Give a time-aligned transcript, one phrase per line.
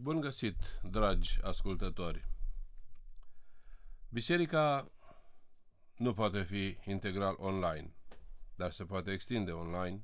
[0.00, 2.24] Bun găsit, dragi ascultători!
[4.08, 4.90] Biserica
[5.96, 7.94] nu poate fi integral online,
[8.54, 10.02] dar se poate extinde online,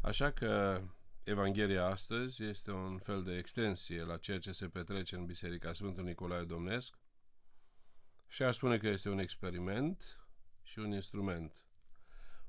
[0.00, 0.82] așa că
[1.22, 6.04] Evanghelia astăzi este un fel de extensie la ceea ce se petrece în Biserica Sfântul
[6.04, 6.98] Nicolae Domnesc
[8.28, 10.26] și aș spune că este un experiment
[10.62, 11.64] și un instrument.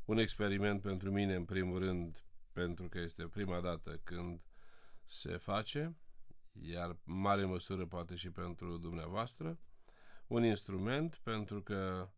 [0.05, 2.23] Un experiment pentru mine, în primul rând,
[2.54, 4.41] pentru că este prima dată când
[5.05, 5.97] se face,
[6.61, 9.59] iar în mare măsură poate și pentru dumneavoastră,
[10.27, 12.09] un instrument pentru că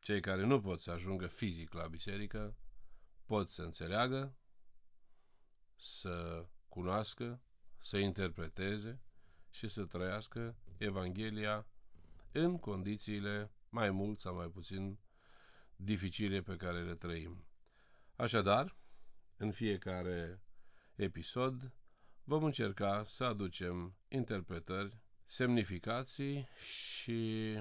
[0.00, 2.56] cei care nu pot să ajungă fizic la biserică
[3.24, 4.36] pot să înțeleagă,
[5.76, 7.40] să cunoască,
[7.78, 9.00] să interpreteze
[9.50, 11.66] și să trăiască Evanghelia
[12.32, 14.98] în condițiile mai mult sau mai puțin
[15.76, 17.44] dificile pe care le trăim.
[18.16, 18.76] Așadar,
[19.36, 20.42] în fiecare
[20.94, 21.72] episod
[22.28, 27.52] vom încerca să aducem interpretări, semnificații și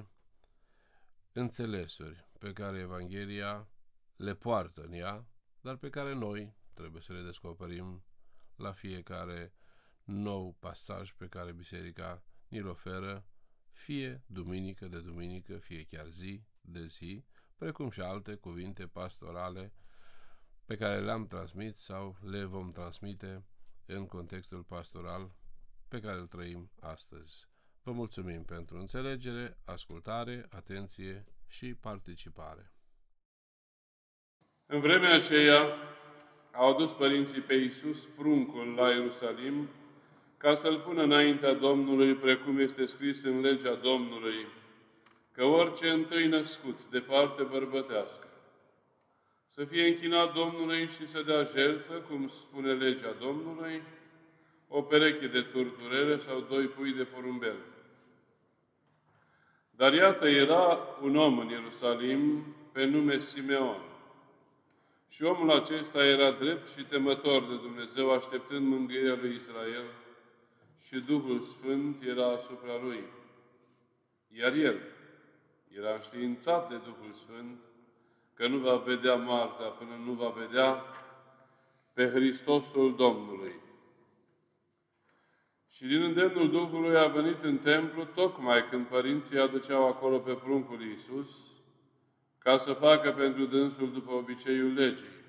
[1.32, 3.68] înțelesuri pe care Evanghelia
[4.16, 5.28] le poartă în ea,
[5.62, 8.04] dar pe care noi trebuie să le descoperim
[8.56, 9.54] la fiecare
[10.04, 13.26] nou pasaj pe care Biserica ni-l oferă,
[13.72, 19.74] fie duminică de duminică, fie chiar zi de zi, precum și alte cuvinte pastorale
[20.66, 23.46] pe care le-am transmit sau le vom transmite
[23.86, 25.32] în contextul pastoral
[25.88, 27.48] pe care îl trăim astăzi.
[27.84, 32.72] Vă mulțumim pentru înțelegere, ascultare, atenție și participare.
[34.66, 35.66] În vremea aceea
[36.52, 39.70] au adus părinții pe Iisus pruncul la Ierusalim
[40.38, 44.48] ca să-l pună înaintea Domnului, precum este scris în legea Domnului,
[45.32, 48.28] că orice întâi născut de parte bărbătească
[49.56, 53.82] să fie închinat Domnului și să dea jertfă, cum spune legea Domnului,
[54.68, 57.56] o pereche de turturere sau doi pui de porumbel.
[59.72, 63.82] Dar iată, era un om în Ierusalim pe nume Simeon.
[65.08, 69.86] Și omul acesta era drept și temător de Dumnezeu, așteptând mângâierea lui Israel
[70.86, 73.04] și Duhul Sfânt era asupra lui.
[74.28, 74.80] Iar el
[75.78, 77.60] era înștiințat de Duhul Sfânt
[78.36, 80.84] că nu va vedea moartea până nu va vedea
[81.94, 83.56] pe Hristosul Domnului.
[85.70, 90.82] Și din îndemnul Duhului a venit în templu tocmai când părinții aduceau acolo pe pruncul
[90.82, 91.30] Iisus,
[92.38, 95.24] ca să facă pentru dânsul după obiceiul legii.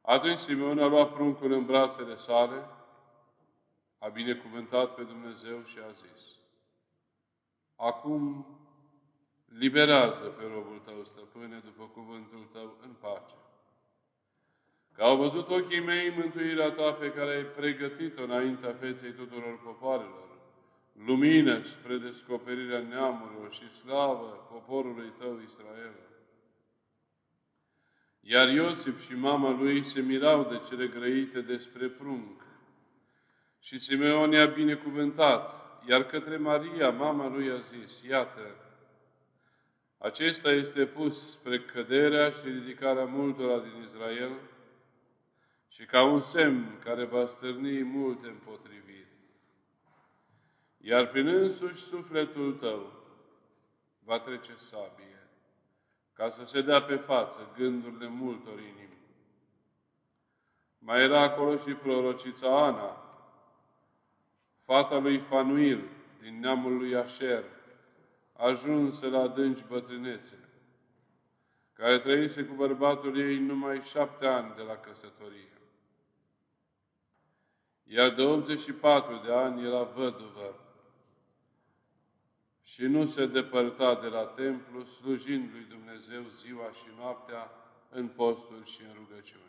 [0.00, 2.68] Atunci Simeon a luat pruncul în brațele sale,
[3.98, 6.36] a binecuvântat pe Dumnezeu și a zis,
[7.76, 8.46] Acum
[9.48, 13.34] Liberează pe robul tău, stăpâne, după cuvântul tău, în pace.
[14.94, 20.28] Că au văzut ochii mei mântuirea ta pe care ai pregătit-o înaintea feței tuturor popoarelor,
[20.92, 25.94] lumină spre descoperirea neamurilor și slavă poporului tău Israel.
[28.20, 32.42] Iar Iosif și mama lui se mirau de cele grăite despre prunc.
[33.58, 35.50] Și Simeon i-a binecuvântat,
[35.88, 38.67] iar către Maria, mama lui, a zis, Iată,
[39.98, 44.32] acesta este pus spre căderea și ridicarea multora din Israel
[45.68, 49.06] și ca un semn care va stârni multe împotriviri.
[50.76, 52.92] Iar prin însuși sufletul tău
[54.04, 55.28] va trece sabie,
[56.12, 58.98] ca să se dea pe față gândurile multor inimi.
[60.78, 63.02] Mai era acolo și prorocița Ana,
[64.56, 65.88] fata lui Fanuil,
[66.20, 67.44] din neamul lui Asher,
[68.38, 70.38] ajunsă la adânci bătrânețe,
[71.72, 75.52] care trăise cu bărbatul ei numai șapte ani de la căsătorie.
[77.84, 80.60] Iar de 84 de ani era văduvă
[82.62, 87.50] și nu se depărta de la templu, slujind lui Dumnezeu ziua și noaptea
[87.90, 89.42] în posturi și în rugăciuni.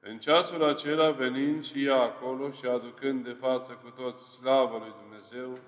[0.00, 4.94] În ceasul acela, venind și ea acolo și aducând de față cu toți slavă lui
[5.02, 5.58] Dumnezeu,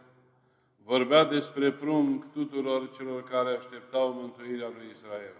[0.90, 5.34] vorbea despre prunc tuturor celor care așteptau mântuirea lui Israel.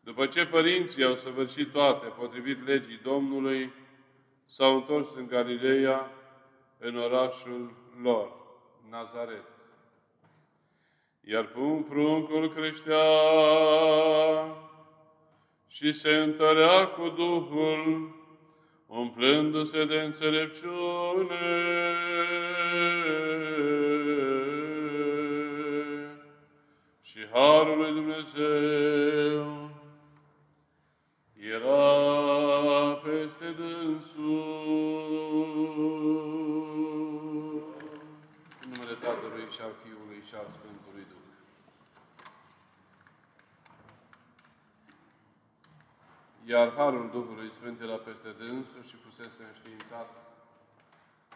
[0.00, 3.72] După ce părinții au săvârșit toate potrivit legii Domnului,
[4.44, 6.10] s-au întors în Galileea,
[6.78, 7.72] în orașul
[8.02, 8.32] lor,
[8.90, 9.50] Nazaret.
[11.20, 11.44] Iar
[11.88, 13.04] pruncul creștea
[15.68, 18.14] și se întărea cu Duhul,
[18.86, 21.68] umplându-se de înțelepciune.
[27.32, 29.70] Harul lui Dumnezeu
[31.34, 34.14] era peste dâns.
[38.62, 41.16] În numele Tatălui și al Fiului și al Sfântului Duh.
[46.44, 50.10] Iar Harul Duhului Sfânt era peste dânsul și fusese înștiințat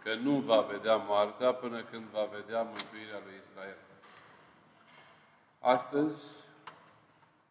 [0.02, 3.76] că nu va vedea moartea până când va vedea mântuirea lui Israel.
[5.64, 6.44] Astăzi,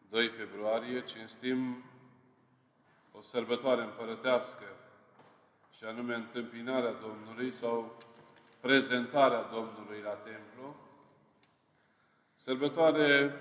[0.09, 1.83] 2 februarie, cinstim
[3.11, 4.63] o sărbătoare împărătească,
[5.73, 7.97] și anume întâmpinarea Domnului sau
[8.59, 10.75] prezentarea Domnului la templu,
[12.35, 13.33] sărbătoare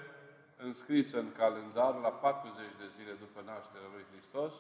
[0.57, 4.55] înscrisă în calendar la 40 de zile după nașterea lui Hristos,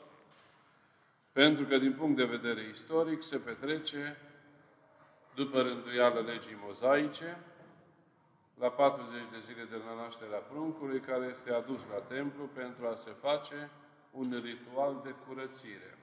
[1.32, 4.16] pentru că din punct de vedere istoric se petrece
[5.34, 7.38] după rânduială legii mozaice,
[8.60, 12.94] la 40 de zile de la nașterea pruncului, care este adus la templu pentru a
[12.94, 13.70] se face
[14.10, 15.98] un ritual de curățire.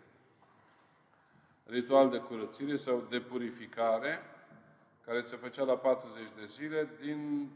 [1.65, 4.21] Ritual de curățire sau de purificare,
[5.05, 7.49] care se făcea la 40 de zile din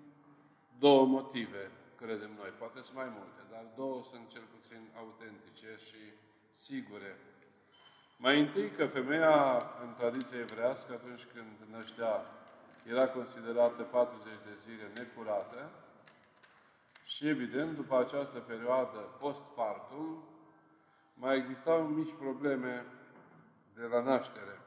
[0.79, 2.49] două motive, credem noi.
[2.57, 6.01] Poate sunt mai multe, dar două sunt cel puțin autentice și
[6.49, 7.17] sigure.
[8.17, 12.25] Mai întâi că femeia în tradiție evrească, atunci când năștea,
[12.83, 15.69] era considerată 40 de zile necurată
[17.03, 20.23] și, evident, după această perioadă postpartum,
[21.13, 22.85] mai existau mici probleme
[23.73, 24.61] de la naștere.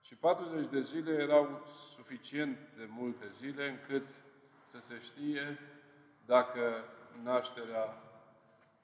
[0.00, 4.06] Și 40 de zile erau suficient de multe zile încât
[4.62, 5.58] să se știe
[6.26, 6.84] dacă
[7.22, 8.02] nașterea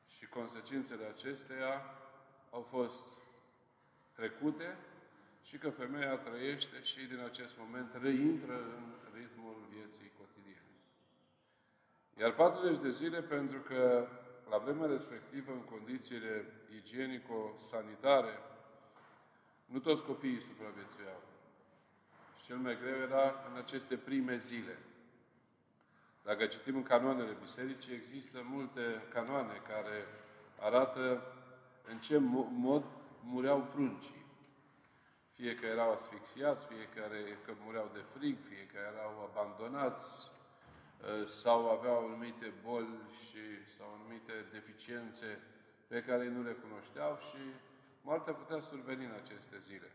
[0.08, 1.82] și consecințele acesteia
[2.50, 3.04] au fost
[4.12, 4.76] trecute
[5.42, 8.84] și că femeia trăiește și din acest moment reintră în
[9.14, 10.76] ritmul vieții cotidiene.
[12.18, 14.08] Iar 40 de zile pentru că
[14.50, 16.46] la vremea respectivă, în condițiile
[16.76, 18.38] igienico-sanitare,
[19.64, 21.22] nu toți copiii supraviețuiau.
[22.36, 24.78] Și cel mai greu era în aceste prime zile.
[26.22, 30.06] Dacă citim în canoanele bisericii, există multe canoane care
[30.58, 31.22] arată
[31.88, 32.18] în ce
[32.50, 32.84] mod
[33.22, 34.21] mureau pruncii.
[35.42, 36.86] Fie că erau asfixiați, fie
[37.44, 40.30] că mureau de frig, fie că erau abandonați,
[41.08, 42.94] ă, sau aveau anumite boli
[43.24, 43.42] și
[43.76, 45.40] sau anumite deficiențe
[45.86, 47.42] pe care nu le cunoșteau și
[48.02, 49.90] moartea putea surveni în aceste zile.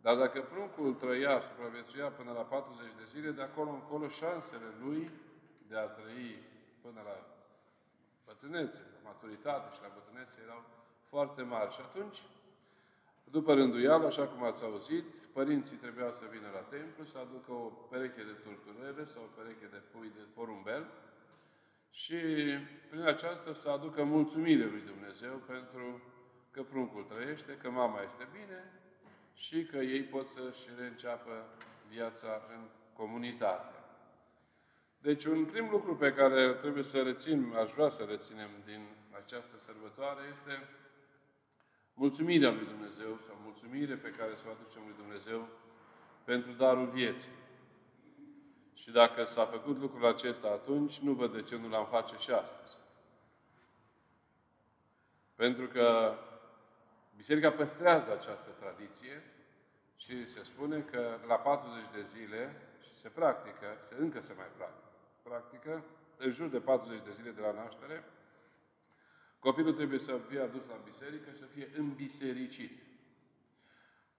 [0.00, 5.10] Dar dacă pruncul trăia, supraviețuia până la 40 de zile, de acolo încolo șansele lui
[5.68, 6.42] de a trăi
[6.82, 7.16] până la
[8.26, 10.62] bătrânețe, la maturitate și la bătrânețe erau
[11.02, 11.72] foarte mari.
[11.72, 12.18] Și atunci,
[13.30, 17.66] după rânduială, așa cum ați auzit, părinții trebuiau să vină la templu, să aducă o
[17.90, 20.86] pereche de turturere sau o pereche de pui de porumbel
[21.90, 22.18] și
[22.90, 26.02] prin aceasta să aducă mulțumire lui Dumnezeu pentru
[26.50, 28.72] că pruncul trăiește, că mama este bine
[29.34, 31.32] și că ei pot să-și reînceapă
[31.88, 33.74] viața în comunitate.
[34.98, 38.80] Deci un prim lucru pe care trebuie să rețin, aș vrea să reținem din
[39.24, 40.68] această sărbătoare este
[41.94, 45.48] mulțumirea lui Dumnezeu sau mulțumire pe care să o aducem lui Dumnezeu
[46.24, 47.38] pentru darul vieții.
[48.74, 52.30] Și dacă s-a făcut lucrul acesta atunci, nu văd de ce nu l-am face și
[52.30, 52.78] astăzi.
[55.34, 56.14] Pentru că
[57.16, 59.22] Biserica păstrează această tradiție
[59.96, 64.46] și se spune că la 40 de zile, și se practică, se, încă se mai
[64.56, 64.88] practică,
[65.22, 65.84] practică,
[66.16, 68.04] în jur de 40 de zile de la naștere,
[69.40, 72.78] copilul trebuie să fie adus la biserică și să fie îmbisericit.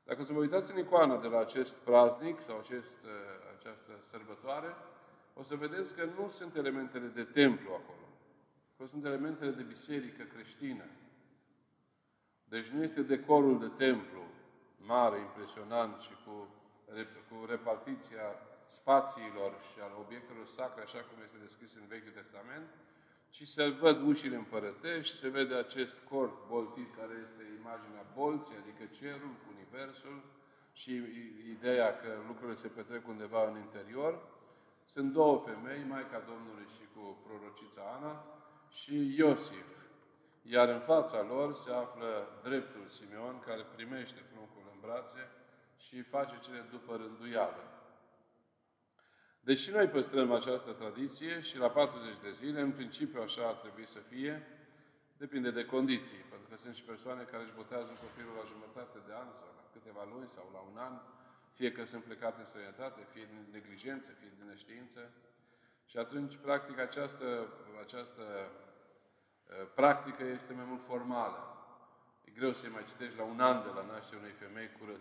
[0.03, 3.09] Dacă să vă uitați în icoana de la acest praznic sau acest, ă,
[3.57, 4.75] această sărbătoare,
[5.33, 8.07] o să vedeți că nu sunt elementele de templu acolo,
[8.77, 10.85] că sunt elementele de biserică creștină.
[12.43, 14.23] Deci nu este decorul de templu
[14.77, 16.47] mare, impresionant și cu,
[17.29, 18.25] cu repartiția
[18.65, 22.67] spațiilor și al obiectelor sacre, așa cum este descris în Vechiul Testament,
[23.31, 28.83] ci se văd ușile împărătești, se vede acest corp boltit care este imaginea bolții, adică
[28.99, 30.23] cerul, universul
[30.73, 30.91] și
[31.55, 34.13] ideea că lucrurile se petrec undeva în interior.
[34.83, 38.25] Sunt două femei, Maica Domnului și cu prorocița Ana
[38.69, 39.71] și Iosif.
[40.41, 45.29] Iar în fața lor se află dreptul Simeon, care primește pruncul în brațe
[45.77, 47.70] și face cele după rânduială.
[49.43, 53.87] Deși noi păstrăm această tradiție și la 40 de zile, în principiu așa ar trebui
[53.87, 54.47] să fie,
[55.17, 59.13] depinde de condiții, pentru că sunt și persoane care își botează copilul la jumătate de
[59.13, 60.95] an sau la câteva luni sau la un an,
[61.51, 65.11] fie că sunt plecate în străinătate, fie din neglijență, fie din neștiință.
[65.85, 67.47] Și atunci, practic, această,
[67.81, 68.23] această
[69.75, 71.60] practică este mai mult formală.
[72.31, 74.95] E greu să-i mai citești la un an de la nașterea unei femei cură,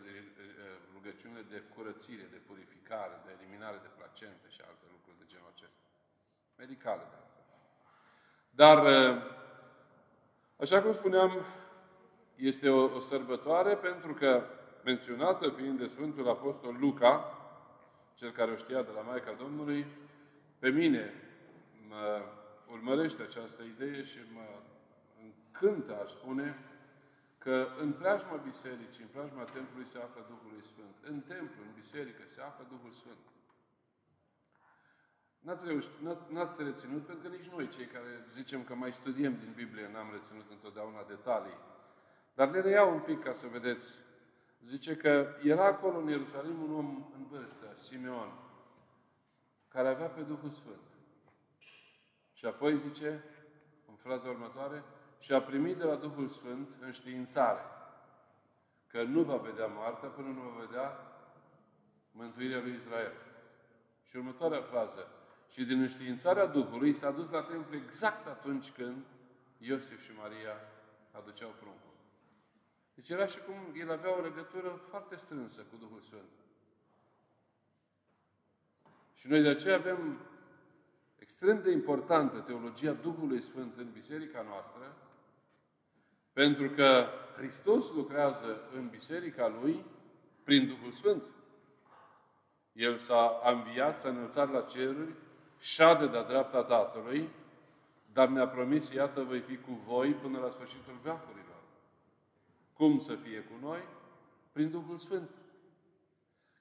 [0.95, 5.85] rugăciunile de curățire, de purificare, de eliminare de placente și alte lucruri de genul acesta.
[6.57, 7.47] Medicale, de altfel.
[8.61, 8.79] Dar,
[10.57, 11.31] așa cum spuneam,
[12.35, 14.45] este o, o sărbătoare pentru că,
[14.85, 17.35] menționată fiind de Sfântul Apostol Luca,
[18.15, 19.87] cel care o știa de la Maica Domnului,
[20.59, 21.13] pe mine
[21.89, 22.23] mă
[22.71, 24.47] urmărește această idee și mă
[25.23, 26.59] încântă, aș spune,
[27.45, 30.95] că în preajma bisericii, în preajma templului se află Duhul Sfânt.
[31.01, 33.25] În templu, în biserică, se află Duhul Sfânt.
[35.39, 39.37] N-ați, reușit, n-ați, n-ați reținut, pentru că nici noi, cei care zicem că mai studiem
[39.39, 41.59] din Biblie, n-am reținut întotdeauna detalii.
[42.35, 43.99] Dar le reiau un pic ca să vedeți.
[44.61, 48.33] Zice că era acolo în Ierusalim un om în vârstă, Simeon,
[49.69, 50.89] care avea pe Duhul Sfânt.
[52.33, 53.25] Și apoi zice,
[53.89, 54.85] în fraza următoare,
[55.21, 57.61] și a primit de la Duhul Sfânt înștiințare
[58.87, 61.11] că nu va vedea moartea până nu va vedea
[62.13, 63.13] mântuirea lui Israel.
[64.05, 65.07] Și următoarea frază.
[65.51, 69.05] Și din înștiințarea Duhului s-a dus la templu exact atunci când
[69.59, 70.55] Iosif și Maria
[71.13, 71.95] aduceau pruncul.
[72.95, 76.31] Deci era și cum el avea o legătură foarte strânsă cu Duhul Sfânt.
[79.15, 80.19] Și noi de aceea avem
[81.19, 84.97] extrem de importantă teologia Duhului Sfânt în biserica noastră,
[86.33, 87.07] pentru că
[87.37, 89.85] Hristos lucrează în biserica Lui
[90.45, 91.23] prin Duhul Sfânt.
[92.73, 95.15] El s-a înviat, s-a înălțat la ceruri,
[95.61, 97.29] șade de-a dreapta Tatălui,
[98.13, 101.61] dar ne-a promis, iată, voi fi cu voi până la sfârșitul veacurilor.
[102.73, 103.81] Cum să fie cu noi?
[104.53, 105.31] Prin Duhul Sfânt.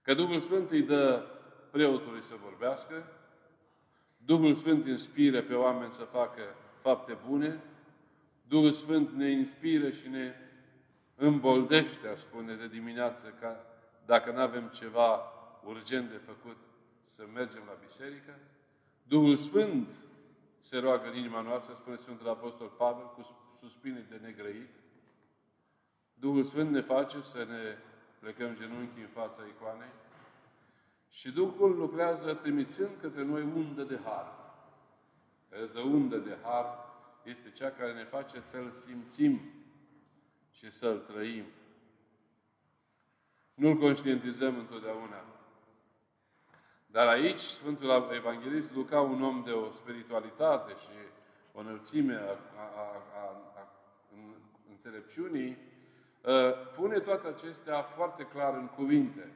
[0.02, 1.26] Că Duhul Sfânt îi dă
[1.72, 3.08] preotului să vorbească,
[4.18, 6.42] Duhul Sfânt inspiră pe oameni să facă
[6.80, 7.64] fapte bune,
[8.50, 10.34] Duhul Sfânt ne inspiră și ne
[11.16, 13.66] îmboldește, a spune, de dimineață, ca
[14.06, 15.22] dacă nu avem ceva
[15.64, 16.58] urgent de făcut,
[17.02, 18.40] să mergem la biserică.
[19.04, 19.90] Duhul Sfânt
[20.60, 23.22] se roagă în inima noastră, spune Sfântul Apostol Pavel, cu
[23.60, 24.70] suspine de negrăit.
[26.14, 27.78] Duhul Sfânt ne face să ne
[28.20, 29.94] plecăm genunchi în fața icoanei
[31.10, 34.34] și Duhul lucrează trimițând către noi undă de har.
[35.50, 36.89] Această undă de har
[37.30, 39.42] este cea care ne face să-L simțim
[40.52, 41.46] și să-L trăim.
[43.54, 45.24] Nu-L conștientizăm întotdeauna.
[46.86, 50.90] Dar aici Sfântul Evanghelist Luca, un om de o spiritualitate și
[51.54, 52.38] o înălțime a, a,
[52.76, 53.68] a, a, a
[54.70, 55.58] înțelepciunii,
[56.26, 59.32] ă, pune toate acestea foarte clar în cuvinte.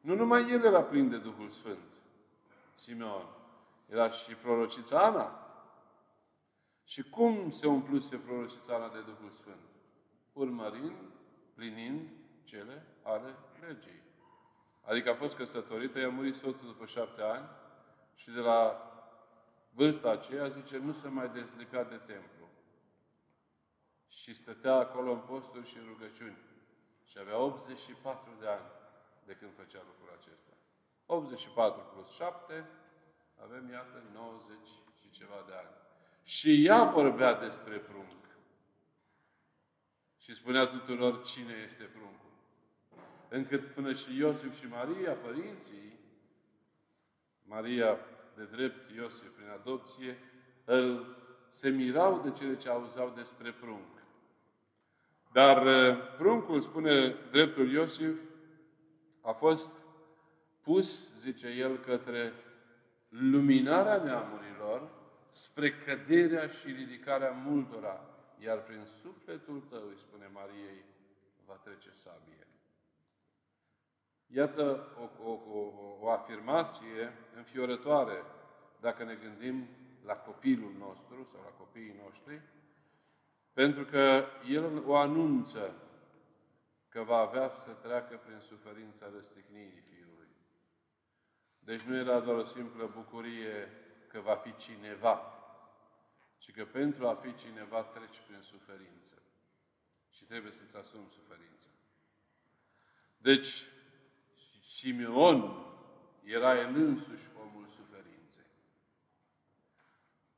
[0.00, 1.90] Nu numai el era plin de Duhul Sfânt,
[2.74, 3.26] Simeon,
[3.88, 5.43] era și prorocița Ana.
[6.84, 9.68] Și cum se umpluse prorocița Ana de Duhul Sfânt?
[10.32, 11.12] Urmărind,
[11.54, 12.08] plinind
[12.42, 14.02] cele ale legii.
[14.82, 17.48] Adică a fost căsătorită, i-a murit soțul după șapte ani
[18.14, 18.88] și de la
[19.70, 22.48] vârsta aceea, zice, nu se mai dezlipea de templu.
[24.08, 26.38] Și stătea acolo în posturi și în rugăciuni.
[27.04, 28.66] Și avea 84 de ani
[29.24, 30.52] de când făcea lucrul acesta.
[31.06, 32.68] 84 plus 7,
[33.42, 34.68] avem, iată, 90
[35.00, 35.83] și ceva de ani.
[36.24, 38.04] Și ea vorbea despre prunc.
[40.18, 42.32] Și spunea tuturor cine este pruncul.
[43.28, 45.98] Încât până și Iosif și Maria, părinții,
[47.42, 47.98] Maria
[48.36, 50.18] de drept, Iosif prin adopție,
[50.64, 51.16] îl,
[51.48, 54.02] se mirau de cele ce auzeau despre prunc.
[55.32, 58.18] Dar uh, pruncul, spune dreptul Iosif,
[59.20, 59.70] a fost
[60.60, 62.32] pus, zice el, către
[63.08, 64.53] luminarea neamurilor,
[65.34, 68.00] spre căderea și ridicarea multora,
[68.38, 70.84] iar prin sufletul tău, îi spune Mariei,
[71.46, 72.46] va trece sabie.
[74.26, 78.22] Iată o, o, o, o afirmație înfiorătoare
[78.80, 79.68] dacă ne gândim
[80.04, 82.40] la copilul nostru sau la copiii noștri,
[83.52, 85.74] pentru că El o anunță
[86.88, 90.28] că va avea să treacă prin suferința răstignirii Fiului.
[91.58, 93.83] Deci nu era doar o simplă bucurie
[94.14, 95.20] că va fi cineva,
[96.38, 99.14] ci că pentru a fi cineva treci prin suferință.
[100.10, 101.68] Și trebuie să-ți asumi suferința.
[103.16, 103.62] Deci,
[104.60, 105.66] Simeon
[106.22, 108.50] era el însuși omul suferinței.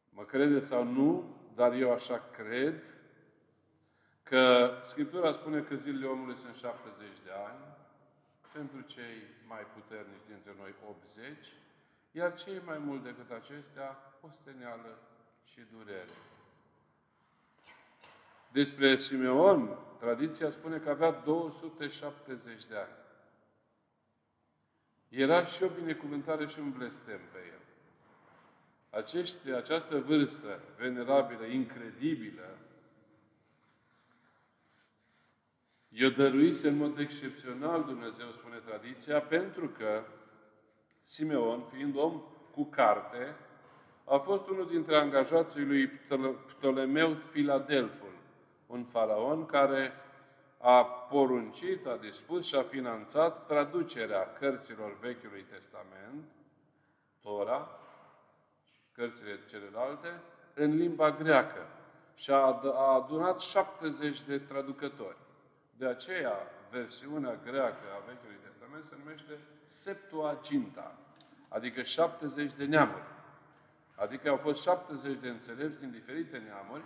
[0.09, 2.83] Mă crede sau nu, dar eu așa cred,
[4.23, 7.65] că Scriptura spune că zilele omului sunt 70 de ani,
[8.53, 11.53] pentru cei mai puternici dintre noi 80,
[12.17, 14.99] iar cei mai mult decât acestea, osteneală
[15.45, 16.17] și durere.
[18.53, 22.97] Despre Simeon, tradiția spune că avea 270 de ani.
[25.09, 27.61] Era și o binecuvântare și un blestem pe el.
[29.01, 32.59] Acești, această vârstă venerabilă, incredibilă,
[35.89, 40.05] i-o dăruise în mod excepțional Dumnezeu, spune tradiția, pentru că
[41.09, 42.23] Simeon, fiind om
[42.55, 43.37] cu carte,
[44.05, 48.13] a fost unul dintre angajații lui Ptolemeu Filadelful,
[48.67, 49.93] un faraon care
[50.59, 56.25] a poruncit, a dispus și a finanțat traducerea cărților Vechiului Testament,
[57.23, 57.69] Tora,
[58.93, 60.21] cărțile celelalte,
[60.55, 61.67] în limba greacă.
[62.15, 62.61] Și a
[62.95, 65.19] adunat 70 de traducători.
[65.77, 66.37] De aceea,
[66.71, 70.99] versiunea greacă a Vechiului Testament se numește Septuaginta,
[71.49, 73.15] adică 70 de neamuri.
[73.95, 76.83] Adică au fost 70 de înțelepți din diferite neamuri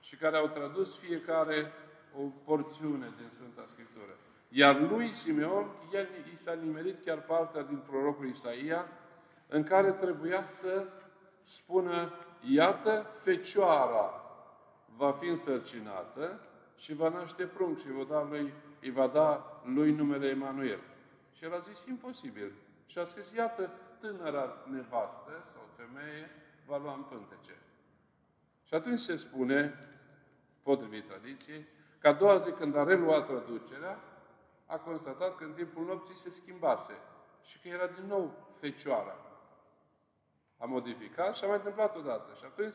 [0.00, 1.72] și care au tradus fiecare
[2.18, 4.16] o porțiune din Sfânta Scriptură.
[4.48, 8.88] Iar lui Simeon, el i s-a nimerit chiar partea din prorocul Isaia,
[9.48, 10.86] în care trebuia să
[11.42, 14.20] spună, iată, fecioara
[14.96, 16.40] va fi însărcinată
[16.76, 20.80] și va naște prunc și va da lui, îi va da lui numele Emanuel.
[21.36, 22.52] Și el a zis, imposibil.
[22.86, 26.30] Și a scris, iată, tânăra nevastă sau femeie
[26.66, 27.56] va lua în pântece.
[28.62, 29.78] Și atunci se spune,
[30.62, 31.66] potrivit tradiției,
[31.98, 33.98] că a doua zi când a reluat traducerea,
[34.66, 36.98] a constatat că în timpul nopții se schimbase
[37.42, 39.16] și că era din nou fecioara.
[40.58, 42.34] A modificat și a mai întâmplat odată.
[42.34, 42.74] Și atunci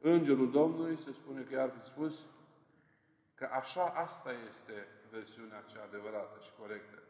[0.00, 2.26] Îngerul Domnului se spune că i-ar fi spus
[3.34, 7.05] că așa, asta este versiunea cea adevărată și corectă.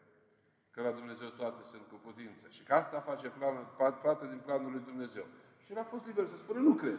[0.76, 2.46] Că la Dumnezeu toate sunt cu putință.
[2.48, 3.66] Și că asta face planul,
[4.02, 5.26] parte din planul lui Dumnezeu.
[5.64, 6.98] Și el a fost liber să spună, nu cred.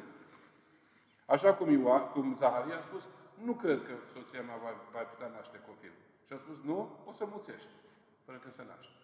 [1.25, 3.03] Așa cum, Ioan, cum Zaharia a spus,
[3.43, 5.91] nu cred că soția mea va, va putea naște copil.
[6.25, 7.69] Și a spus, nu, o să muțești,
[8.25, 9.01] fără că se naște.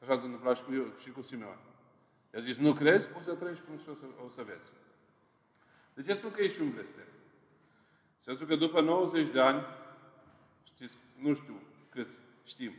[0.00, 1.58] Așa s-a întâmplat și cu, eu, și cu Simeon.
[2.34, 3.10] I-a zis, nu crezi?
[3.18, 4.72] O să trăiești până și o să, o să vezi.
[5.94, 7.08] Deci eu spun că e și un blestem.
[8.16, 9.64] Sensul că după 90 de ani,
[10.62, 12.08] știți, nu știu cât
[12.44, 12.72] știm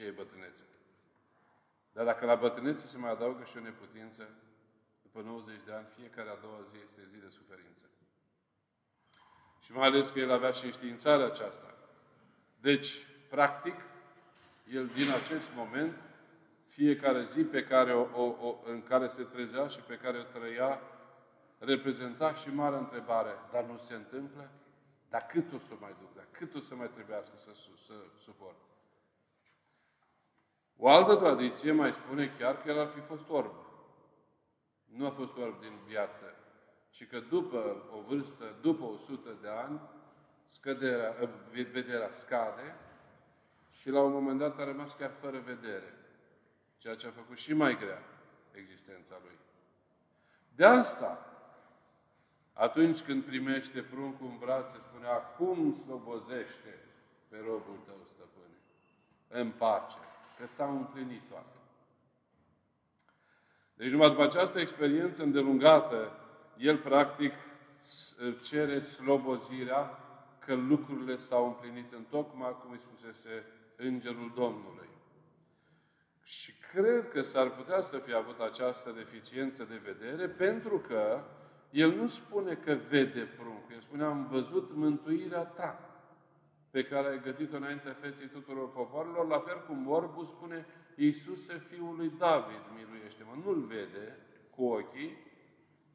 [0.00, 0.64] ce e bătrânețe.
[1.92, 4.28] Dar dacă la bătrânețe se mai adaugă și o neputință,
[5.02, 7.84] după 90 de ani, fiecare a doua zi este zi de suferință.
[9.60, 11.74] Și mai ales că el avea și înștiințarea aceasta.
[12.60, 13.74] Deci, practic,
[14.72, 15.96] el din acest moment,
[16.64, 20.22] fiecare zi pe care o, o, o, în care se trezea și pe care o
[20.22, 20.80] trăia,
[21.58, 23.38] reprezenta și mare întrebare.
[23.52, 24.50] Dar nu se întâmplă?
[25.08, 26.14] Dar cât o să mai duc?
[26.14, 28.69] Dar cât o să mai trebuiască să, să, să suport?
[30.82, 33.54] O altă tradiție mai spune chiar că el ar fi fost orb.
[34.84, 36.34] Nu a fost orb din viață,
[36.90, 39.80] ci că după o vârstă, după 100 de ani,
[40.46, 41.14] scăderea,
[41.50, 42.76] vederea scade
[43.70, 45.94] și la un moment dat a rămas chiar fără vedere.
[46.78, 48.02] Ceea ce a făcut și mai grea
[48.52, 49.38] existența lui.
[50.54, 51.26] De asta,
[52.52, 56.78] atunci când primește pruncul în brațe, spune, acum slobozește
[57.28, 58.56] pe robul tău, stăpâne,
[59.28, 59.98] în pace,
[60.40, 61.58] că s-a împlinit toate.
[63.74, 66.12] Deci numai după această experiență îndelungată,
[66.56, 67.32] el practic
[68.42, 69.98] cere slobozirea
[70.38, 73.44] că lucrurile s-au împlinit în tocmai cum îi spusese
[73.76, 74.88] Îngerul Domnului.
[76.22, 81.24] Și cred că s-ar putea să fie avut această deficiență de vedere pentru că
[81.70, 83.72] el nu spune că vede pruncul.
[83.74, 85.89] El spune, am văzut mântuirea ta
[86.70, 91.96] pe care ai gătit-o înaintea feței tuturor popoarelor, la fel cum orbul spune, Iisuse, Fiul
[91.96, 93.42] lui David, miluiește-mă.
[93.44, 94.16] Nu-l vede
[94.50, 95.18] cu ochii,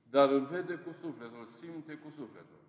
[0.09, 2.59] dar îl vede cu sufletul, îl simte cu sufletul.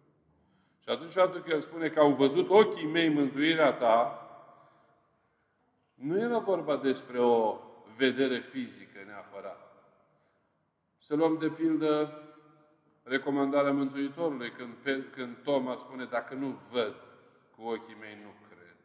[0.83, 4.21] Și atunci faptul că el spune că au văzut ochii mei mântuirea ta,
[5.95, 7.59] nu era vorba despre o
[7.97, 9.67] vedere fizică neapărat.
[10.99, 12.23] Să luăm de pildă
[13.03, 16.95] recomandarea Mântuitorului, când, pe, când Toma spune, dacă nu văd
[17.57, 18.77] cu ochii mei, nu cred.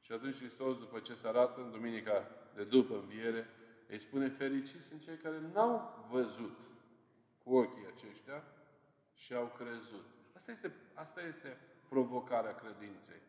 [0.00, 3.48] Și atunci Hristos, după ce se arată în Duminica de după înviere,
[3.88, 6.58] îi spune, fericiți sunt cei care n-au văzut
[7.44, 8.44] cu ochii aceștia
[9.14, 10.04] și au crezut.
[10.34, 11.56] Asta este, asta este
[11.88, 13.20] provocarea credinței.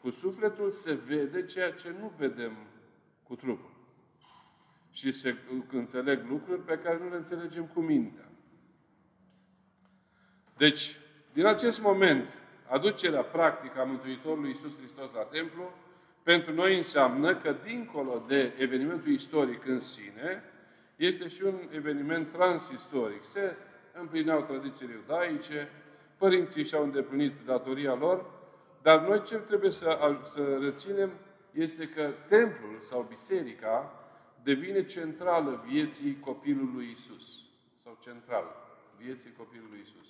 [0.00, 2.56] Cu sufletul se vede ceea ce nu vedem
[3.22, 3.78] cu trupul.
[4.90, 5.36] Și se
[5.70, 8.28] înțeleg lucruri pe care nu le înțelegem cu mintea.
[10.56, 10.96] Deci,
[11.32, 12.38] din acest moment,
[12.70, 15.72] aducerea practică a Mântuitorului Iisus Hristos la templu,
[16.22, 20.42] pentru noi înseamnă că, dincolo de evenimentul istoric în sine,
[20.96, 23.24] este și un eveniment transistoric.
[23.24, 23.56] Se
[23.92, 25.68] împlineau tradițiile iudaice,
[26.16, 28.24] părinții și-au îndeplinit datoria lor,
[28.82, 31.10] dar noi ce trebuie să, să reținem
[31.50, 33.92] este că templul sau biserica
[34.42, 37.44] devine centrală vieții copilului Isus.
[37.84, 38.44] Sau central
[38.98, 40.06] vieții copilului Isus.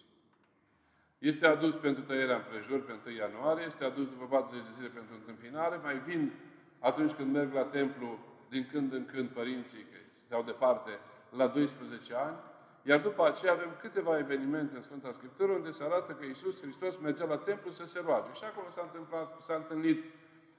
[1.20, 5.14] Este adus pentru tăierea împrejur pe 1 ianuarie, este adus după 40 de zile pentru
[5.14, 6.32] întâmpinare, mai vin
[6.78, 10.90] atunci când merg la templu, din când în când părinții, că stau departe,
[11.30, 12.36] la 12 ani,
[12.82, 16.98] iar după aceea avem câteva evenimente în Sfânta Scriptură unde se arată că Iisus Hristos
[16.98, 18.32] mergea la templu să se roage.
[18.32, 20.04] Și acolo s-a, întâmplat, s-a întâlnit,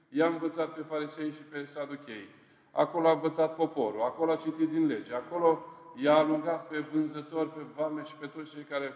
[0.08, 2.28] i-a învățat pe farisei și pe saduchei.
[2.70, 7.60] Acolo a învățat poporul, acolo a citit din lege, acolo i-a alungat pe vânzători, pe
[7.76, 8.94] vame și pe toți cei care,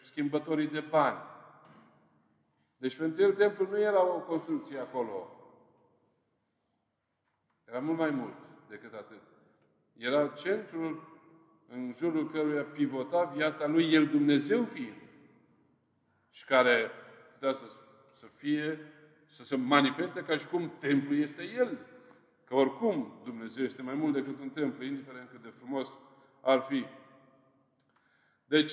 [0.00, 1.18] schimbătorii de bani.
[2.76, 5.28] Deci pentru el templul nu era o construcție acolo.
[7.64, 8.34] Era mult mai mult
[8.68, 9.22] decât atât.
[9.96, 11.12] Era centrul
[11.68, 15.02] în jurul căruia pivota viața lui, el Dumnezeu fiind.
[16.30, 16.90] Și care
[17.32, 17.64] putea să,
[18.12, 18.78] să fie,
[19.26, 21.78] să se manifeste ca și cum templul este el.
[22.44, 25.96] Că oricum Dumnezeu este mai mult decât un templu, indiferent cât de frumos
[26.44, 26.86] ar fi.
[28.44, 28.72] Deci,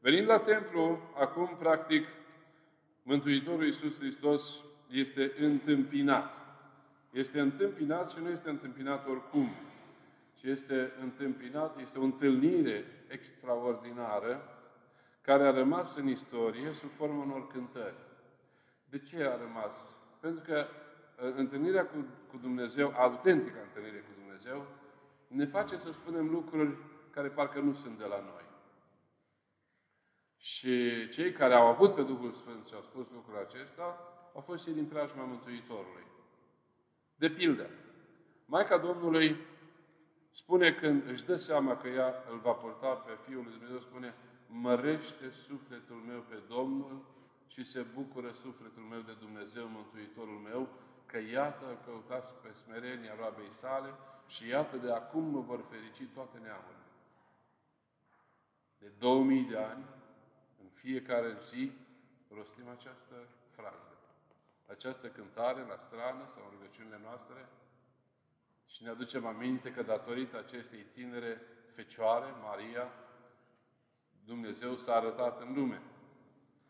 [0.00, 2.06] venind la templu, acum, practic,
[3.02, 6.34] Mântuitorul Iisus Hristos este întâmpinat.
[7.10, 9.48] Este întâmpinat și nu este întâmpinat oricum,
[10.34, 14.58] ci este întâmpinat, este o întâlnire extraordinară
[15.20, 17.94] care a rămas în istorie sub formă unor cântări.
[18.84, 19.76] De ce a rămas?
[20.20, 24.66] Pentru că uh, întâlnirea cu, cu Dumnezeu, autentică întâlnire cu Dumnezeu,
[25.28, 26.76] ne face să spunem lucruri
[27.10, 28.46] care parcă nu sunt de la noi.
[30.36, 33.98] Și cei care au avut pe Duhul Sfânt și au spus lucrul acesta,
[34.34, 36.06] au fost și din preajma Mântuitorului.
[37.14, 37.70] De pildă,
[38.44, 39.36] Maica Domnului
[40.30, 44.14] spune când își dă seama că ea îl va porta pe Fiul lui Dumnezeu, spune
[44.46, 47.04] mărește sufletul meu pe Domnul
[47.46, 50.68] și se bucură sufletul meu de Dumnezeu, Mântuitorul meu,
[51.08, 53.94] că iată căutați pe smerenia roabei sale
[54.26, 56.86] și iată de acum mă vor ferici toate neamurile.
[58.78, 59.84] De 2000 de ani,
[60.62, 61.72] în fiecare zi,
[62.34, 63.14] rostim această
[63.48, 63.96] frază.
[64.66, 67.48] Această cântare la strană sau în rugăciunile noastre
[68.66, 72.92] și ne aducem aminte că datorită acestei tinere fecioare, Maria,
[74.24, 75.82] Dumnezeu s-a arătat în lume.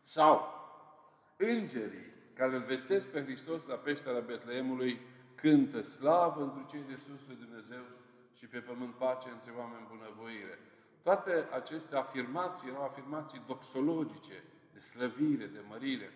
[0.01, 0.53] Sau
[1.37, 5.01] îngerii care îl vestesc pe Hristos la peștera Betleemului
[5.35, 7.83] cântă slavă într cei de sus lui Dumnezeu
[8.35, 10.59] și pe pământ pace între oameni bunăvoire.
[11.03, 16.11] Toate aceste afirmații erau afirmații doxologice, de slăvire, de mărire.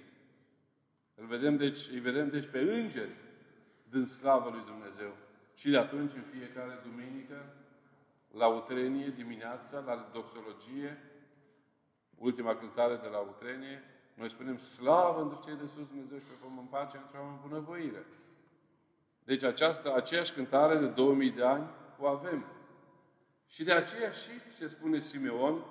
[1.15, 3.15] Îl vedem, deci, îi vedem deci pe îngeri
[3.89, 5.15] din slavă lui Dumnezeu.
[5.55, 7.55] Și de atunci, în fiecare duminică,
[8.31, 10.97] la utrenie, dimineața, la doxologie,
[12.15, 13.83] ultima cântare de la utrenie,
[14.13, 18.05] noi spunem slavă într cei de sus Dumnezeu și pe pământ pace într-o bunăvoire.
[19.23, 22.45] Deci această, aceeași cântare de 2000 de ani o avem.
[23.47, 25.63] Și de aceea și se spune Simeon,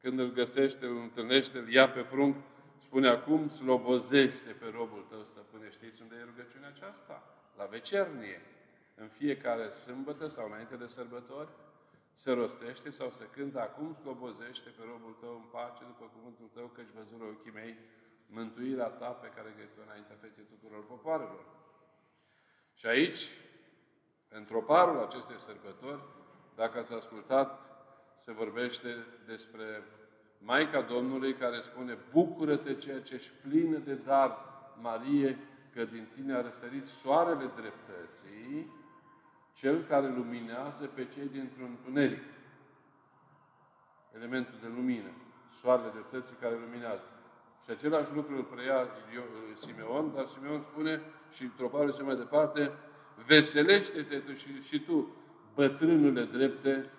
[0.00, 2.36] când îl găsește, îl întâlnește, îl ia pe prunc,
[2.78, 5.70] spune acum, slobozește pe robul tău, stăpâne.
[5.70, 7.22] Știți unde e rugăciunea aceasta?
[7.56, 8.40] La vecernie.
[8.94, 11.48] În fiecare sâmbătă sau înainte de sărbători,
[12.12, 16.66] se rostește sau se cântă acum, slobozește pe robul tău în pace după cuvântul tău,
[16.66, 17.78] căci văzură ochii mei
[18.26, 21.44] mântuirea ta pe care ai înaintea feței tuturor popoarelor.
[22.74, 23.28] Și aici,
[24.28, 26.02] într-o parul acestei sărbători,
[26.54, 27.60] dacă ați ascultat,
[28.14, 29.82] se vorbește despre
[30.38, 34.38] Maica Domnului care spune Bucură-te ceea ce ești plină de dar,
[34.80, 35.38] Marie,
[35.74, 38.72] că din tine a răsărit soarele dreptății,
[39.52, 42.22] cel care luminează pe cei dintr-un întuneric.
[44.14, 45.10] Elementul de lumină.
[45.60, 47.04] Soarele dreptății care luminează.
[47.64, 48.88] Și același lucru îl preia
[49.54, 52.72] Simeon, dar Simeon spune și într-o parte mai departe,
[53.26, 55.16] veselește-te și, și tu,
[55.54, 56.90] bătrânule drepte,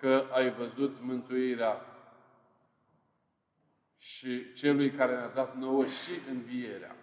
[0.00, 1.84] că ai văzut mântuirea
[3.98, 6.96] și celui care ne-a dat nouă și învierea.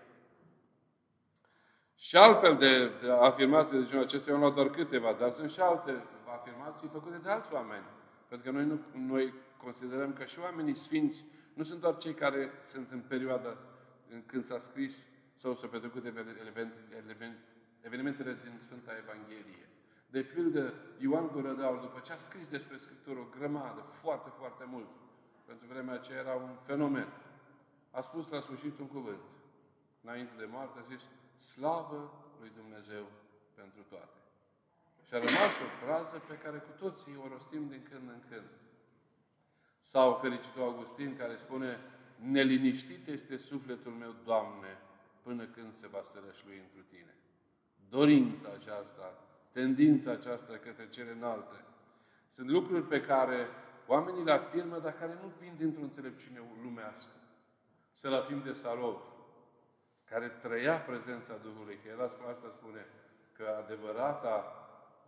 [2.00, 5.50] Și altfel de, de afirmații de genul acesta, eu am luat doar câteva, dar sunt
[5.50, 6.04] și alte
[6.38, 7.86] afirmații făcute de alți oameni.
[8.28, 12.52] Pentru că noi, nu, noi considerăm că și oamenii sfinți nu sunt doar cei care
[12.62, 13.58] sunt în perioada
[14.10, 16.06] în când s-a scris sau s-au petrecut
[17.82, 19.70] evenimentele din Sfânta Evanghelie.
[20.10, 24.88] De pildă, Ioan Gurădeau, după ce a scris despre Scriptură o grămadă, foarte, foarte mult,
[25.46, 27.08] pentru vremea aceea era un fenomen,
[27.92, 29.24] a spus la sfârșit un cuvânt.
[30.04, 33.06] Înainte de moarte a zis, slavă lui Dumnezeu
[33.54, 34.19] pentru toate.
[35.08, 38.50] Și a rămas o frază pe care cu toții o rostim din când în când.
[39.80, 41.80] Sau fericitul Augustin care spune
[42.15, 44.78] neliniștit este sufletul meu, Doamne,
[45.21, 47.15] până când se va sărășlui întru Tine.
[47.89, 49.13] Dorința aceasta,
[49.52, 51.63] tendința aceasta către cele înalte,
[52.28, 53.47] sunt lucruri pe care
[53.88, 57.12] oamenii le afirmă, dar care nu vin dintr-o înțelepciune lumească.
[57.91, 59.02] Să la film de Sarov,
[60.10, 62.86] care trăia prezența Duhului, că el asta spune,
[63.38, 64.36] că adevărata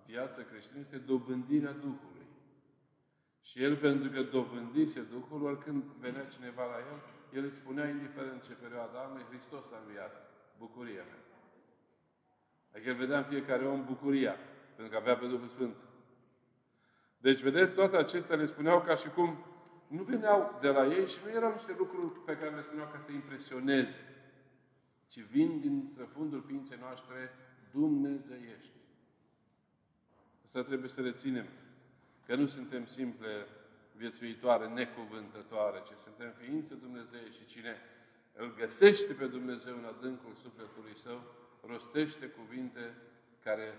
[0.06, 2.28] viață creștină este dobândirea Duhului.
[3.42, 7.00] Și el, pentru că dobândise Duhul, oricând venea cineva la el,
[7.38, 10.14] el îi spunea, indiferent ce perioadă anului, Hristos a înviat.
[10.58, 11.24] Bucuria mea.
[12.74, 14.36] Adică el vedea în fiecare om bucuria,
[14.76, 15.76] pentru că avea pe Duhul Sfânt.
[17.18, 19.46] Deci, vedeți, toate acestea le spuneau ca și cum
[19.88, 23.00] nu veneau de la ei și nu erau niște lucruri pe care le spuneau ca
[23.00, 23.98] să impresioneze,
[25.10, 27.32] ci vin din străfundul ființei noastre
[27.72, 28.78] dumnezeiești.
[30.44, 31.46] Asta trebuie să reținem.
[32.26, 33.48] Că nu suntem simple
[33.96, 37.76] viețuitoare, necuvântătoare, ci suntem ființe Dumnezeu și cine
[38.34, 41.22] îl găsește pe Dumnezeu în adâncul sufletului său,
[41.62, 42.96] rostește cuvinte
[43.44, 43.74] care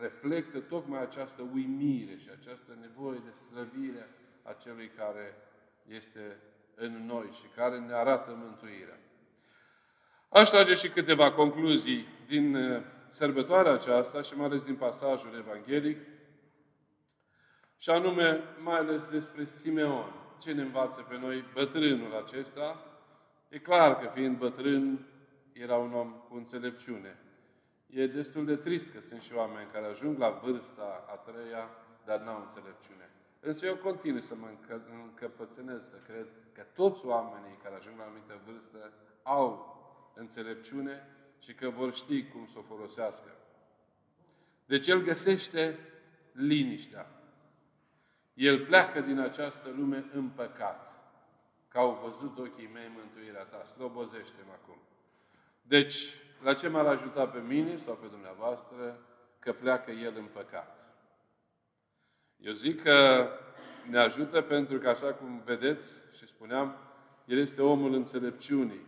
[0.00, 4.08] reflectă tocmai această uimire și această nevoie de slăvire
[4.42, 5.36] a celui care
[5.86, 6.36] este
[6.74, 8.99] în noi și care ne arată mântuirea.
[10.32, 15.98] Aș trage și câteva concluzii din uh, sărbătoarea aceasta și mai ales din pasajul evanghelic,
[17.76, 20.12] și anume mai ales despre Simeon.
[20.40, 22.84] Ce ne învață pe noi bătrânul acesta?
[23.48, 25.06] E clar că fiind bătrân,
[25.52, 27.18] era un om cu înțelepciune.
[27.86, 31.70] E destul de trist că sunt și oameni care ajung la vârsta a treia,
[32.04, 33.10] dar n-au înțelepciune.
[33.40, 34.48] Însă eu continui să mă
[35.02, 39.78] încăpățânez, să cred că toți oamenii care ajung la anumită vârstă au
[40.20, 41.06] înțelepciune
[41.38, 43.30] și că vor ști cum să o folosească.
[44.66, 45.78] Deci el găsește
[46.32, 47.06] liniștea.
[48.34, 50.98] El pleacă din această lume în păcat.
[51.68, 53.64] Că au văzut ochii mei mântuirea ta.
[53.64, 54.78] Slobozește-mă acum.
[55.62, 58.98] Deci, la ce m-ar ajuta pe mine sau pe dumneavoastră
[59.38, 60.86] că pleacă el în păcat?
[62.36, 63.28] Eu zic că
[63.88, 66.76] ne ajută pentru că, așa cum vedeți și spuneam,
[67.24, 68.86] el este omul înțelepciunii.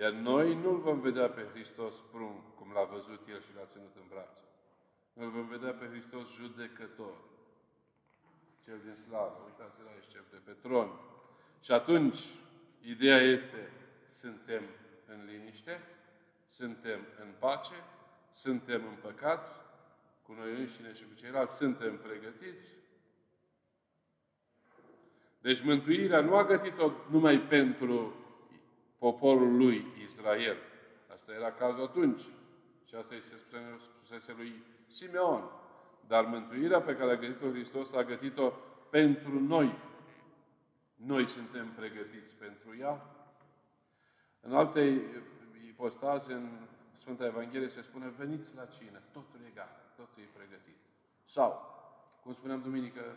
[0.00, 3.94] Iar noi nu-L vom vedea pe Hristos prunc, cum l-a văzut El și l-a ținut
[3.96, 4.42] în brațe.
[5.14, 7.16] Îl vom vedea pe Hristos judecător.
[8.64, 9.42] Cel din slavă.
[9.44, 10.90] Uitați-l aici, cel de pe tron.
[11.60, 12.18] Și atunci,
[12.80, 13.72] ideea este,
[14.04, 14.62] suntem
[15.06, 15.80] în liniște,
[16.44, 17.84] suntem în pace,
[18.30, 19.60] suntem împăcați
[20.22, 22.74] cu noi înșine și cu ceilalți, suntem pregătiți.
[25.40, 28.14] Deci mântuirea nu a gătit-o numai pentru
[29.00, 30.56] poporul lui Israel.
[31.12, 32.20] Asta era cazul atunci.
[32.84, 33.34] Și asta îi se
[33.78, 35.50] spusese lui Simeon.
[36.06, 38.52] Dar mântuirea pe care a gătit-o Hristos a gătit-o
[38.90, 39.78] pentru noi.
[40.94, 43.06] Noi suntem pregătiți pentru ea.
[44.40, 45.02] În alte
[45.68, 46.48] ipostaze, în
[46.92, 50.76] Sfânta Evanghelie se spune, veniți la cină, totul e gata, totul e pregătit.
[51.22, 51.78] Sau,
[52.22, 53.16] cum spuneam duminică,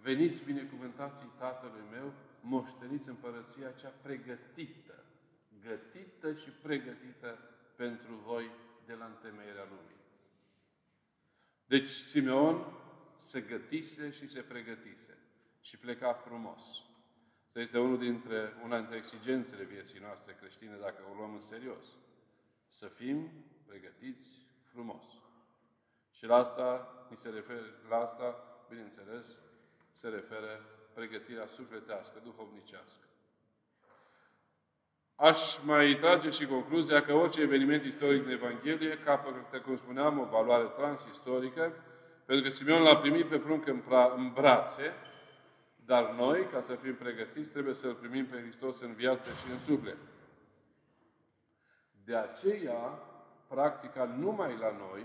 [0.00, 5.05] veniți binecuvântații Tatălui meu, moșteniți împărăția cea pregătită
[5.68, 7.38] gătită și pregătită
[7.76, 8.50] pentru voi
[8.86, 9.96] de la întemeierea lumii.
[11.66, 12.64] Deci Simeon
[13.16, 15.18] se gătise și se pregătise
[15.60, 16.62] și pleca frumos.
[17.46, 21.86] Asta este unul dintre, una dintre exigențele vieții noastre creștine, dacă o luăm în serios.
[22.68, 23.30] Să fim
[23.66, 25.04] pregătiți frumos.
[26.10, 28.34] Și la asta, mi se refer, la asta,
[28.68, 29.38] bineînțeles,
[29.92, 33.04] se referă pregătirea sufletească, duhovnicească.
[35.16, 40.24] Aș mai trage și concluzia că orice eveniment istoric din Evanghelie capătă, cum spuneam, o
[40.24, 41.72] valoare transistorică,
[42.24, 44.94] pentru că Simeon l-a primit pe prunc în, pra- în brațe,
[45.76, 49.58] dar noi, ca să fim pregătiți, trebuie să-L primim pe Hristos în viață și în
[49.58, 49.96] suflet.
[52.04, 52.98] De aceea,
[53.48, 55.02] practica numai la noi,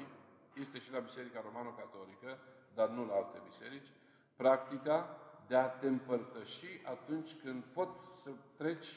[0.53, 2.39] este și la Biserica Romano-Catolică,
[2.73, 3.87] dar nu la alte biserici,
[4.35, 8.87] practica de a te împărtăși atunci când poți să treci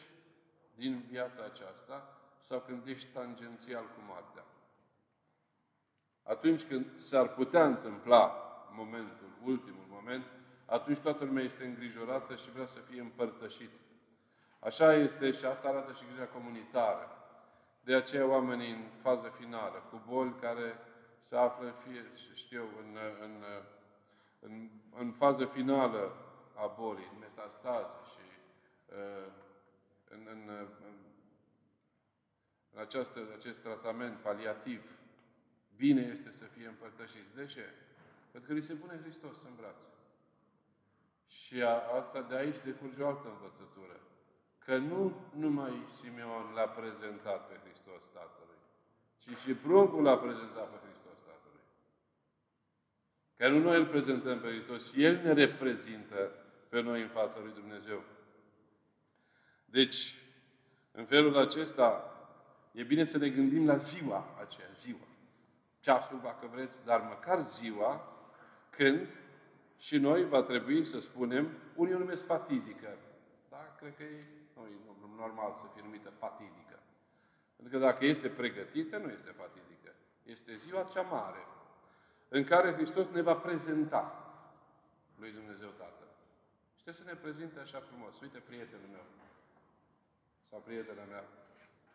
[0.74, 4.44] din viața aceasta sau când ești tangențial cu moartea.
[6.22, 8.34] Atunci când s-ar putea întâmpla
[8.70, 10.24] momentul, ultimul moment,
[10.66, 13.70] atunci toată lumea este îngrijorată și vrea să fie împărtășit.
[14.58, 17.08] Așa este și asta arată și grija comunitară.
[17.80, 20.78] De aceea oamenii în fază finală, cu boli care
[21.18, 23.44] se află, fie, știu, în, în,
[24.40, 26.16] în, în fază finală
[26.54, 28.24] a bolii, în metastaze și
[28.88, 29.32] uh,
[30.14, 30.96] în, în, în,
[32.72, 34.98] în această, acest tratament paliativ,
[35.76, 37.34] bine este să fie împărtășiți.
[37.34, 37.64] De ce?
[38.30, 39.88] Pentru că li se pune Hristos în brațe.
[41.26, 44.00] Și a, asta de aici decurge o altă învățătură.
[44.58, 48.60] că nu numai Simeon l-a prezentat pe Hristos Tatălui,
[49.18, 51.64] ci și pruncul l-a prezentat pe Hristos Tatălui.
[53.36, 56.30] Că nu noi îl prezentăm pe Hristos, ci El ne reprezintă
[56.68, 58.02] pe noi în fața lui Dumnezeu.
[59.74, 60.14] Deci,
[60.92, 62.14] în felul acesta,
[62.72, 65.06] e bine să ne gândim la ziua aceea, ziua.
[65.80, 68.18] Ceasul, dacă vreți, dar măcar ziua
[68.70, 69.06] când
[69.76, 72.98] și noi va trebui să spunem, unii o numesc fatidică.
[73.50, 73.74] Da?
[73.78, 76.78] Cred că e, nu, e normal să fie numită fatidică.
[77.56, 79.94] Pentru că dacă este pregătită, nu este fatidică.
[80.22, 81.46] Este ziua cea mare
[82.28, 84.34] în care Hristos ne va prezenta
[85.16, 86.12] lui Dumnezeu Tatăl.
[86.76, 88.20] Și trebuie să ne prezinte așa frumos.
[88.20, 89.22] Uite, prietenul meu.
[90.54, 91.24] Sau prietena mea.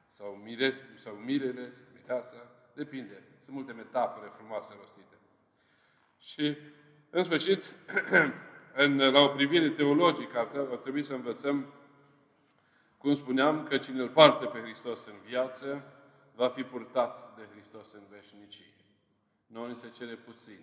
[0.08, 2.52] Sau mires, sau mirele, mireasa.
[2.74, 3.24] Depinde.
[3.40, 5.18] Sunt multe metafore frumoase rostite.
[6.18, 6.58] Și
[7.10, 7.74] în sfârșit,
[8.84, 11.74] în, la o privire teologică, ar, ar trebui să învățăm,
[12.98, 15.94] cum spuneam, că cine îl parte pe Hristos în viață,
[16.36, 18.74] va fi purtat de Hristos în veșnicie.
[19.48, 20.60] Nu ni se cere puțin.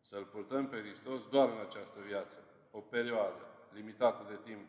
[0.00, 2.44] Să-L purtăm pe Hristos doar în această viață.
[2.70, 4.68] O perioadă limitată de timp.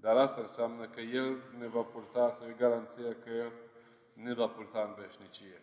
[0.00, 3.52] Dar asta înseamnă că El ne va purta, să garanția că El
[4.12, 5.62] ne va purta în veșnicie.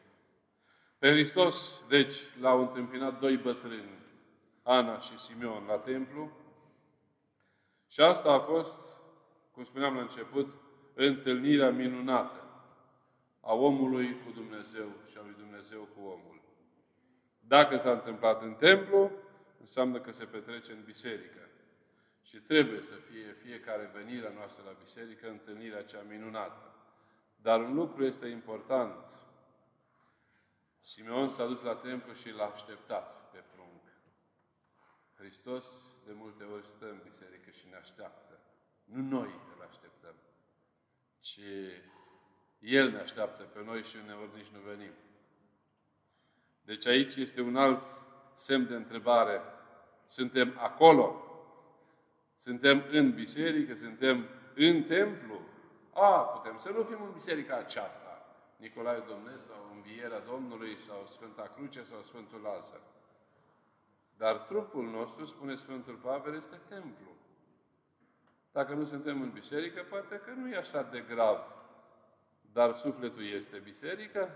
[1.00, 4.06] Pe Hristos, deci, l-au întâmpinat doi bătrâni
[4.64, 6.32] Ana și Simeon la templu.
[7.88, 8.80] Și asta a fost,
[9.52, 10.54] cum spuneam la început,
[10.94, 12.42] întâlnirea minunată
[13.42, 16.42] a omului cu Dumnezeu și a lui Dumnezeu cu omul.
[17.40, 19.12] Dacă s-a întâmplat în templu,
[19.60, 21.47] înseamnă că se petrece în biserică.
[22.28, 26.74] Și trebuie să fie fiecare venirea noastră la biserică întâlnirea cea minunată.
[27.36, 29.10] Dar un lucru este important.
[30.80, 33.18] Simeon s-a dus la templu și l-a așteptat.
[35.18, 35.66] Hristos
[36.06, 38.40] de multe ori stă în biserică și ne așteaptă.
[38.84, 40.16] Nu noi îl așteptăm,
[41.20, 41.40] ci
[42.60, 44.92] El ne așteaptă pe noi și uneori nici nu venim.
[46.62, 47.84] Deci aici este un alt
[48.34, 49.42] semn de întrebare.
[50.06, 51.27] Suntem acolo?
[52.38, 53.76] Suntem în biserică?
[53.76, 55.42] Suntem în templu?
[55.94, 58.36] A, putem să nu fim în biserica aceasta.
[58.58, 62.82] Nicolae Domnesc sau Învierea Domnului sau Sfânta Cruce sau Sfântul Lazar.
[64.18, 67.16] Dar trupul nostru, spune Sfântul Pavel, este templu.
[68.52, 71.56] Dacă nu suntem în biserică, poate că nu e așa de grav.
[72.54, 74.32] Dar sufletul este biserică.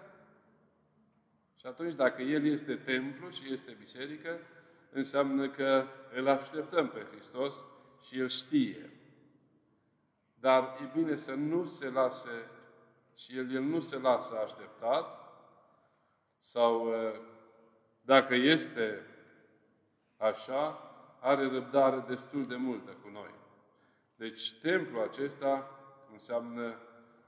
[1.56, 4.40] Și atunci, dacă El este templu și este biserică,
[4.92, 7.56] înseamnă că îl așteptăm pe Hristos
[8.02, 8.90] și El știe.
[10.40, 12.50] Dar e bine să nu se lase
[13.16, 15.20] și El, el nu se lasă așteptat
[16.40, 16.94] sau
[18.02, 19.06] dacă este
[20.18, 23.34] așa, are răbdare destul de multă cu noi.
[24.16, 25.80] Deci, templul acesta
[26.12, 26.76] înseamnă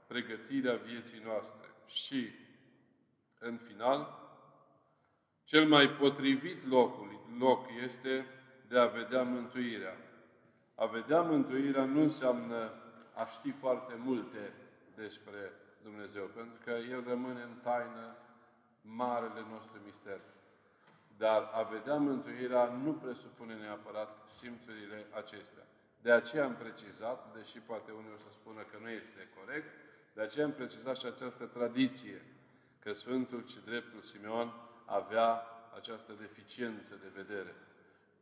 [0.06, 1.68] pregătirea vieții noastre.
[1.86, 2.30] Și,
[3.38, 4.18] în final,
[5.44, 8.26] cel mai potrivit locul, loc este
[8.68, 9.96] de a vedea mântuirea.
[10.74, 12.72] A vedea mântuirea nu înseamnă
[13.14, 14.52] a ști foarte multe
[14.94, 18.16] despre Dumnezeu, pentru că El rămâne în taină
[18.80, 20.20] marele nostru mister.
[21.16, 25.66] Dar a vedea mântuirea nu presupune neapărat simțurile acestea.
[26.02, 29.70] De aceea am precizat, deși poate unii o să spună că nu este corect,
[30.14, 32.24] de aceea am precizat și această tradiție,
[32.78, 34.52] că Sfântul și Dreptul Simeon
[34.84, 35.42] avea
[35.76, 37.54] această deficiență de vedere.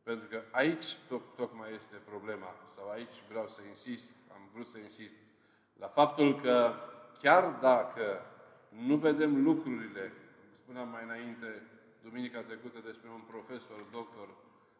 [0.02, 4.78] Pentru că aici to- tocmai este problema, sau aici vreau să insist, am vrut să
[4.78, 5.16] insist,
[5.78, 6.74] la faptul că
[7.20, 8.26] chiar dacă
[8.68, 10.12] nu vedem lucrurile,
[10.52, 11.62] spuneam mai înainte,
[12.02, 14.28] duminica trecută despre un profesor, doctor,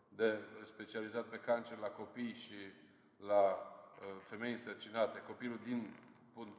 [0.09, 2.55] de, specializat pe cancer la copii și
[3.27, 5.95] la uh, femei însărcinate, copilul din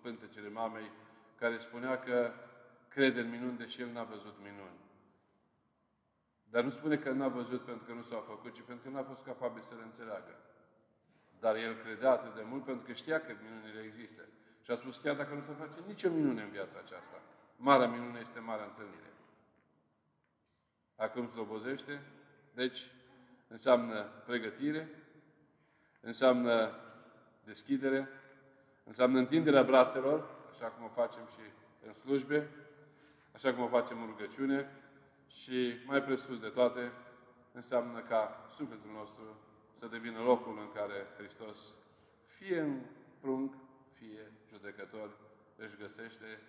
[0.01, 0.91] pântecele mamei,
[1.39, 2.31] care spunea că
[2.87, 4.77] crede în minuni, deși el n-a văzut minuni.
[6.53, 9.03] Dar nu spune că n-a văzut pentru că nu s-au făcut, ci pentru că n-a
[9.03, 10.35] fost capabil să le înțeleagă.
[11.39, 14.21] Dar el credea atât de mult pentru că știa că minunile există.
[14.61, 17.21] Și a spus chiar dacă nu se face nicio minune în viața aceasta,
[17.55, 19.11] marea minune este marea întâlnire.
[20.95, 22.01] Acum slobozește.
[22.53, 22.91] Deci,
[23.47, 24.89] înseamnă pregătire,
[26.01, 26.75] înseamnă
[27.43, 28.09] deschidere,
[28.83, 31.51] înseamnă întinderea brațelor, așa cum o facem și
[31.85, 32.49] în slujbe,
[33.31, 34.82] așa cum o facem în rugăciune
[35.41, 36.91] și, mai presus de toate,
[37.51, 39.23] înseamnă ca sufletul nostru
[39.73, 41.75] să devină locul în care Hristos,
[42.23, 42.81] fie în
[43.19, 43.53] prunc,
[43.93, 45.17] fie judecător,
[45.55, 46.41] își găsește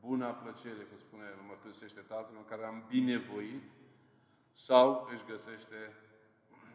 [0.00, 3.62] buna plăcere, cum spune, îl mărturisește Tatăl, în care am binevoit
[4.52, 5.94] sau își găsește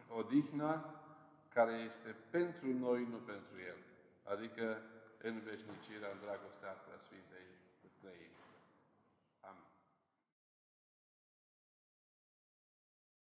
[0.08, 1.02] odihna
[1.48, 3.78] care este pentru noi, nu pentru El.
[4.22, 4.82] Adică
[5.18, 7.53] în veșnicirea, în dragostea preasfintei Treimi.